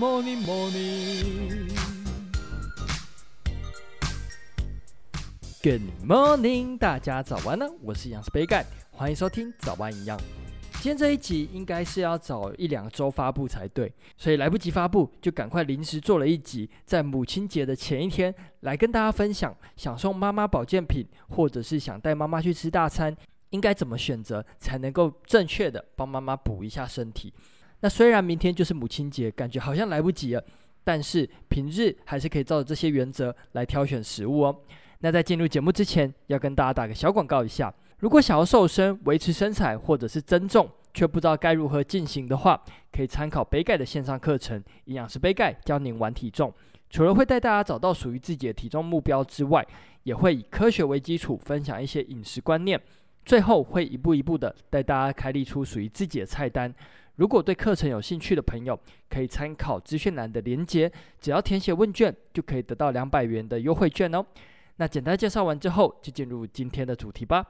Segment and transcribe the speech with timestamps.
[0.00, 1.68] morning, morning.
[5.62, 7.66] Good morning，大家早安呢！
[7.82, 10.18] 我是营养师杯盖，欢迎收听早安营养。
[10.72, 23.14] 今天这一集应该是要早一两周发布才对，所以来不及发布，就赶快临时做了一集，在母亲节的前一天来跟大家分享，想送妈妈保健品，或者是想带妈妈去吃大餐，
[23.50, 27.34] 应该怎么选择才能够正确的帮妈妈补一下身体。
[27.80, 30.44] 那虽然明天就是母亲节，感觉好像来不及了，
[30.84, 34.56] 但是平日还是可以照着这些原则来挑选食物哦。
[35.00, 42.62] 那在进入节目之前，要跟大家打个小广告一下：如果想要瘦身、维持身材或者是增重，却不知道该如何进行的话，
[42.92, 46.50] 可以参考杯盖的线上课程《营养师杯盖教您玩体重》。
[46.90, 49.66] 除了会带大家找到属于自己的体重目标之外，
[50.02, 52.78] 也会以科学为基础，分享一些饮食观念，
[53.24, 56.74] 最后会一步一步的带大家开立出属于自己的菜单。
[57.20, 64.24] 如果对课程有兴趣的朋友，可以参考资讯栏的连接，只要填写问卷，就可以得到两百元的优惠券哦。
[64.76, 67.44] 那简单介绍完之后，就进入今天的主题吧。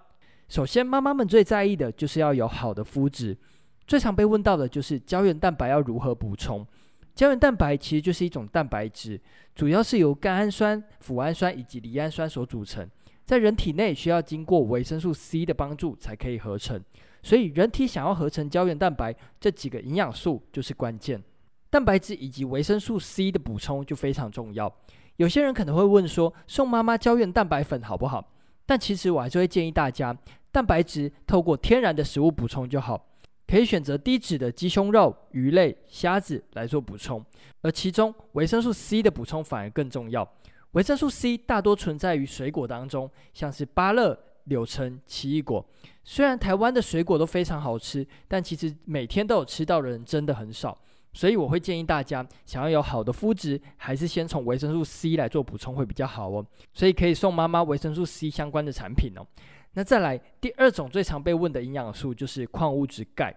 [0.49, 3.39] 首先，妈妈们最在意的就是要有好的肤质，
[3.87, 6.67] 最常被问到的就是胶原蛋白要如何补充。
[7.15, 9.21] 胶原蛋白其实就是一种蛋白质，
[9.55, 12.85] 主要是由甘氨酸、脯氨酸以及赖氨酸所组成，
[13.31, 16.83] 在人体内需要经过维生素 C 的帮助才可以合成。
[17.23, 21.23] 所以，人体想要合成胶原蛋白，这几个营养素就是关键。
[21.71, 24.75] 蛋白质以及维生素 C 的补充就非常重要。
[25.15, 28.33] 有些人可能会问说，送妈妈胶原蛋白粉好不好？
[28.67, 30.13] 但其实我还是会建议大家，
[30.51, 33.01] 蛋白质透过天然的食物补充就好。
[33.47, 37.25] 可以选择低脂的鸡胸肉、鱼类、虾子来做补充。
[37.63, 40.29] 而其中维生素 C 的补充反而更重要。
[40.73, 44.19] 维生素 C 大多存在于水果当中，像是芭乐。
[44.45, 45.65] 柳橙、奇异果，
[46.03, 50.77] 虽然台湾的水果都非常好吃，但其实每天都有吃到的人真的很少。
[51.13, 56.45] 所以我会建议大家，想要有好的肤质，还是先从维生素 C 来做补充会比较好哦。
[56.73, 59.25] 所以可以送妈妈维生素 C 相关的产品哦。
[59.75, 63.33] 那再来第二种最常被问的营养素就是矿物质钙。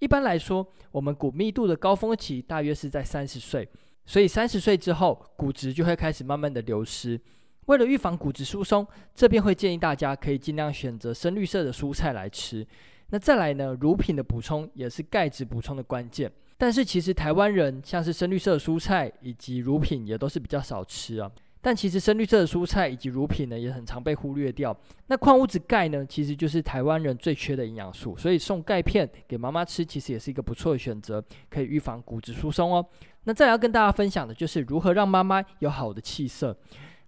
[0.00, 3.68] 一般来说，我们骨密度的高峰期大约是在三十岁，
[4.06, 7.20] 所以三十岁之后骨质就会开始慢慢的流失。
[7.66, 12.64] 为了预防骨质疏松，这边会建议大家可以尽量选择深绿色的蔬菜来吃。
[13.10, 16.30] 那再来呢，乳品的补充也是钙质补充的关键。
[16.56, 21.30] 但是其实台湾人像是深绿色蔬菜以及乳品也都是比较少吃啊。
[21.66, 24.72] 但其实深绿色的蔬菜以及乳品呢，也很常被忽略掉。
[25.08, 32.86] 那矿物质钙呢，其实就是台湾人最缺的营养素，所以送钙片给妈妈吃，其实也是一个不错的选择，可以预防骨质疏松哦。
[33.24, 36.56] 那再来要跟大家分享的就是如何让妈妈有好的气色。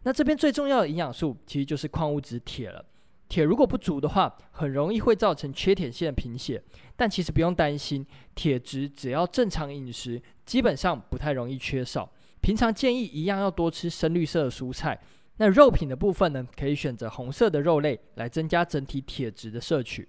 [0.02, 2.84] 那这边最重要的营养素其实就是矿物质铁了。
[3.28, 6.60] 铁如果不足的话，很容易会造成缺铁性贫血。
[6.97, 8.04] 但其实不用担心，
[8.34, 12.10] 铁质只要正常饮食，基本上不太容易缺少。
[12.48, 14.98] 平常建议一样要多吃深绿色的蔬菜。
[15.36, 20.09] 那肉品的部分呢，可以选择红色的肉类来增加整体铁质的摄取。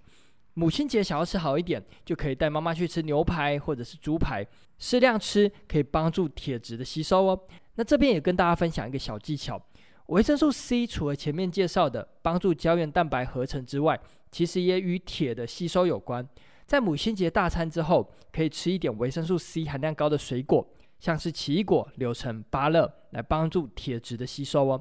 [0.54, 4.42] 母亲节想要吃好一点，就可以带妈妈去吃牛排或者是猪排，
[4.78, 7.38] 适量吃可以帮助铁质的吸收哦。
[7.74, 9.62] 那这边也跟大家分享一个小技巧。
[10.06, 14.00] 维生素 C 除了前面介绍的帮助胶原蛋白合成之外，
[14.32, 16.26] 其实也与铁的吸收有关。
[16.64, 20.66] 在母亲节大餐之后，可以吃一点维生素 C 含量高的水果，
[21.00, 24.80] 像是奇异果、柳橙、芭乐，来帮助铁质的吸收哦。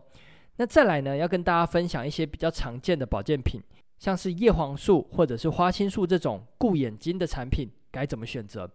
[0.58, 3.62] 那再来呢，要跟大家分享一些比较常见的保健品，
[3.98, 8.70] 像是叶黄素或者是花青素这种顾眼睛的产品，该怎么选择？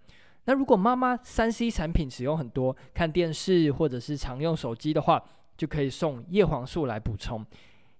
[0.47, 5.23] 那如果妈妈三 C 产品使用很多，看电视或者是常用手机的话，
[5.57, 7.45] 就可以送叶黄素来补充。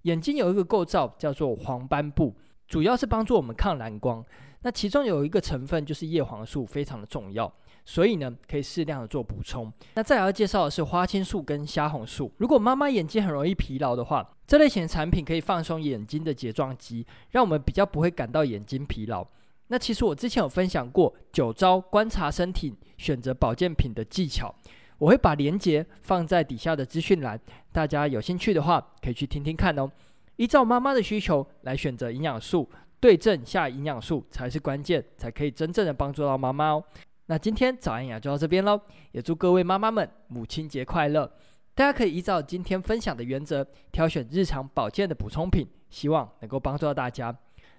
[0.03, 2.35] 眼睛有一个构造叫做黄斑部，
[2.67, 4.23] 主要是帮助我们抗蓝光。
[4.61, 7.51] 那其中有一个成分就是叶黄素，非常的重要，
[7.85, 9.71] 所以呢可以适量的做补充。
[9.93, 12.31] 那再来要介绍的是花青素跟虾红素。
[12.37, 19.25] 如果妈妈眼睛很容易疲劳的话，这类型的产品可以放松眼睛的睫状肌，让我们比较不会感到眼睛疲劳。
[19.67, 24.53] 那其实我之前有分享过九招观察身体选择保健品的技巧。
[24.97, 27.37] 我会把链接放在底下的资讯栏，
[27.73, 29.91] 大家有兴趣的话可以去听听看哦。
[30.37, 36.83] 依照妈妈的需求来选择营养素，对症下营养素才是关键，才可以真正的帮助到妈妈哦。
[37.27, 38.79] 那今天早安营养就到这边喽，
[39.11, 41.25] 也祝各位妈妈们母亲节快乐！
[41.73, 47.35] 大家可以依照今天分享的原则挑选日常保健的补充品，希望能够帮助到大家。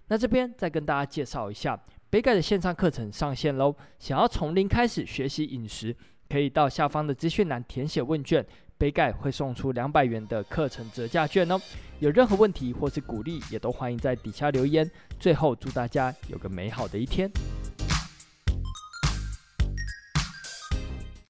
[0.08, 5.96] 那这边再跟大家介绍一下杯盖的线上课程上线喽，想要从零开始学习饮食。
[6.28, 8.44] 可以到下方的资讯栏填写问卷，
[8.76, 11.56] 杯盖会送出两百元的课程折价券哦。
[12.00, 14.90] 有任何问题或是鼓励，也都欢迎在底下留言。
[15.20, 17.30] 最后，祝大家有个美好的一天。